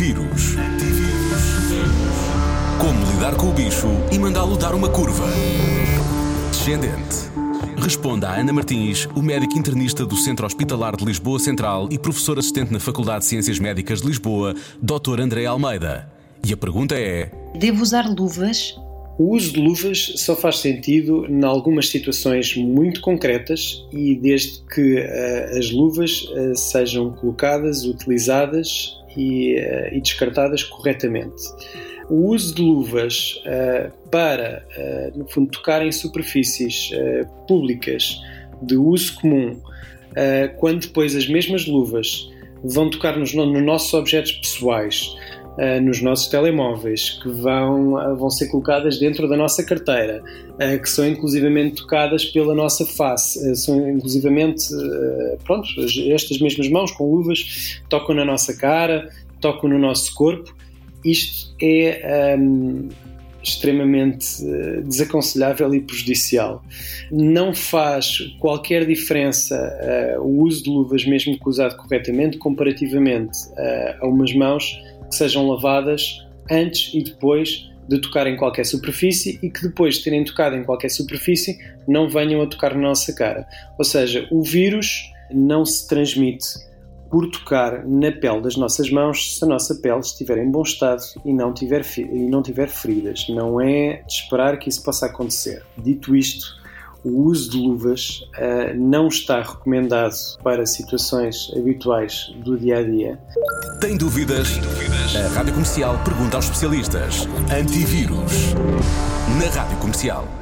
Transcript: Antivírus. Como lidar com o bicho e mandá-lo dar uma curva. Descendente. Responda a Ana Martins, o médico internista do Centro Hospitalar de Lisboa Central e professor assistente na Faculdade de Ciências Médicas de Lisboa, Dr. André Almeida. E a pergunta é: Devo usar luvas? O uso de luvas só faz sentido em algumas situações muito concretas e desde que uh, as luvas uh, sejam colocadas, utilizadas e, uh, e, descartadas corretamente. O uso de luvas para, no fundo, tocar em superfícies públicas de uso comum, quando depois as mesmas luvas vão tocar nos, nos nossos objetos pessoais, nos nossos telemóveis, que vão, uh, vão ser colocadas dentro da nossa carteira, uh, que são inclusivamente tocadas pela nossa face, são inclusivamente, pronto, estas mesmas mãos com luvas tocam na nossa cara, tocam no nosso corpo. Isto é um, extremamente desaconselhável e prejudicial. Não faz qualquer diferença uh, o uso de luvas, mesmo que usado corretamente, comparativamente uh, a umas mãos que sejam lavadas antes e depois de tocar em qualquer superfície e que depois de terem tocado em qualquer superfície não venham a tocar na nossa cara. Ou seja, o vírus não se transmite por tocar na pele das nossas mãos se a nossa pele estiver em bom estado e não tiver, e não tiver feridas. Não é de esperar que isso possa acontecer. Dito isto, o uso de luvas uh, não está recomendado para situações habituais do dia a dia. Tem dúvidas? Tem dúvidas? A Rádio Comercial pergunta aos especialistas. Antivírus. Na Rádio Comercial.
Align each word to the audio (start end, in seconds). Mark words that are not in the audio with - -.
Antivírus. 0.00 0.54
Como 2.80 3.12
lidar 3.12 3.36
com 3.36 3.50
o 3.50 3.52
bicho 3.52 3.86
e 4.10 4.18
mandá-lo 4.18 4.56
dar 4.56 4.74
uma 4.74 4.88
curva. 4.88 5.26
Descendente. 6.50 7.28
Responda 7.76 8.30
a 8.30 8.40
Ana 8.40 8.50
Martins, 8.50 9.06
o 9.14 9.20
médico 9.20 9.58
internista 9.58 10.06
do 10.06 10.16
Centro 10.16 10.46
Hospitalar 10.46 10.96
de 10.96 11.04
Lisboa 11.04 11.38
Central 11.38 11.86
e 11.90 11.98
professor 11.98 12.38
assistente 12.38 12.72
na 12.72 12.80
Faculdade 12.80 13.20
de 13.20 13.26
Ciências 13.26 13.58
Médicas 13.58 14.00
de 14.00 14.06
Lisboa, 14.06 14.54
Dr. 14.80 15.20
André 15.20 15.44
Almeida. 15.44 16.10
E 16.48 16.50
a 16.50 16.56
pergunta 16.56 16.94
é: 16.98 17.30
Devo 17.58 17.82
usar 17.82 18.08
luvas? 18.08 18.74
O 19.18 19.36
uso 19.36 19.52
de 19.52 19.60
luvas 19.60 20.14
só 20.16 20.34
faz 20.34 20.60
sentido 20.60 21.26
em 21.26 21.44
algumas 21.44 21.90
situações 21.90 22.56
muito 22.56 23.02
concretas 23.02 23.86
e 23.92 24.14
desde 24.14 24.62
que 24.62 24.94
uh, 24.94 25.58
as 25.58 25.70
luvas 25.70 26.22
uh, 26.22 26.56
sejam 26.56 27.10
colocadas, 27.10 27.84
utilizadas 27.84 28.98
e, 29.16 29.56
uh, 29.56 29.94
e, 29.94 30.00
descartadas 30.00 30.62
corretamente. 30.64 31.42
O 32.08 32.32
uso 32.32 32.54
de 32.54 32.60
luvas 32.60 33.40
para, 34.10 34.66
no 35.14 35.28
fundo, 35.28 35.48
tocar 35.52 35.80
em 35.86 35.92
superfícies 35.92 36.90
públicas 37.46 38.20
de 38.60 38.74
uso 38.74 39.14
comum, 39.14 39.60
quando 40.58 40.80
depois 40.80 41.14
as 41.14 41.28
mesmas 41.28 41.68
luvas 41.68 42.28
vão 42.64 42.90
tocar 42.90 43.16
nos, 43.16 43.32
nos 43.32 43.62
nossos 43.62 43.94
objetos 43.94 44.32
pessoais, 44.32 45.14
nos 45.82 46.00
nossos 46.00 46.28
telemóveis, 46.28 47.18
que 47.22 47.28
vão, 47.28 47.94
uh, 47.94 48.16
vão 48.16 48.30
ser 48.30 48.48
colocadas 48.48 48.98
dentro 48.98 49.28
da 49.28 49.36
nossa 49.36 49.62
carteira, 49.62 50.22
uh, 50.54 50.80
que 50.80 50.88
são 50.88 51.06
inclusivamente 51.06 51.76
tocadas 51.76 52.24
pela 52.24 52.54
nossa 52.54 52.86
face, 52.86 53.56
são 53.56 53.88
inclusivamente, 53.90 54.68
pronto, 55.44 55.68
estas 56.10 56.38
mesmas 56.40 56.68
mãos 56.68 56.92
com 56.92 57.10
luvas 57.10 57.80
tocam 57.88 58.14
na 58.14 58.24
nossa 58.24 58.56
cara, 58.56 59.10
tocam 59.40 59.68
no 59.68 59.78
nosso 59.78 60.14
corpo. 60.14 60.54
Isto 61.04 61.54
é 61.62 62.36
um, 62.38 62.88
extremamente 63.42 64.44
desaconselhável 64.84 65.74
e 65.74 65.80
prejudicial. 65.80 66.62
Não 67.10 67.54
faz 67.54 68.18
qualquer 68.38 68.86
diferença 68.86 69.56
uh, 70.16 70.22
o 70.22 70.42
uso 70.42 70.64
de 70.64 70.70
luvas, 70.70 71.04
mesmo 71.06 71.38
que 71.38 71.48
usado 71.48 71.76
corretamente, 71.76 72.38
comparativamente 72.38 73.38
uh, 73.50 74.04
a 74.04 74.06
umas 74.06 74.34
mãos 74.34 74.80
que 75.08 75.16
sejam 75.16 75.48
lavadas 75.48 76.26
antes 76.50 76.92
e 76.94 77.02
depois 77.02 77.70
de 77.88 78.00
tocar 78.00 78.26
em 78.26 78.36
qualquer 78.36 78.64
superfície 78.64 79.38
e 79.42 79.50
que 79.50 79.62
depois 79.62 79.96
de 79.96 80.04
terem 80.04 80.24
tocado 80.24 80.54
em 80.54 80.62
qualquer 80.62 80.90
superfície 80.90 81.58
não 81.88 82.08
venham 82.08 82.40
a 82.40 82.46
tocar 82.46 82.74
na 82.74 82.82
nossa 82.82 83.12
cara. 83.12 83.46
Ou 83.76 83.84
seja, 83.84 84.28
o 84.30 84.42
vírus 84.42 85.10
não 85.32 85.64
se 85.64 85.88
transmite 85.88 86.69
por 87.10 87.28
tocar 87.28 87.84
na 87.84 88.12
pele 88.12 88.40
das 88.40 88.56
nossas 88.56 88.90
mãos 88.90 89.36
se 89.36 89.44
a 89.44 89.48
nossa 89.48 89.74
pele 89.74 89.98
estiver 89.98 90.38
em 90.38 90.50
bom 90.50 90.62
estado 90.62 91.02
e 91.24 91.32
não 91.32 91.52
tiver, 91.52 91.84
e 91.98 92.28
não 92.28 92.42
tiver 92.42 92.68
feridas. 92.68 93.26
Não 93.28 93.60
é 93.60 94.02
de 94.06 94.12
esperar 94.12 94.58
que 94.58 94.68
isso 94.68 94.82
possa 94.82 95.06
acontecer. 95.06 95.64
Dito 95.76 96.14
isto, 96.14 96.60
o 97.04 97.22
uso 97.22 97.50
de 97.50 97.58
luvas 97.58 98.22
uh, 98.36 98.74
não 98.76 99.08
está 99.08 99.42
recomendado 99.42 100.14
para 100.42 100.64
situações 100.66 101.50
habituais 101.56 102.32
do 102.44 102.58
dia 102.58 102.78
a 102.78 102.82
dia. 102.82 103.18
Tem 103.80 103.96
dúvidas? 103.96 104.52
Tem 104.52 104.60
dúvidas? 104.60 105.16
A 105.16 105.28
Rádio 105.34 105.52
Comercial 105.54 105.98
pergunta 106.04 106.36
aos 106.36 106.44
especialistas. 106.44 107.26
Antivírus. 107.50 108.54
Na 109.38 109.48
Rádio 109.50 109.78
Comercial. 109.78 110.39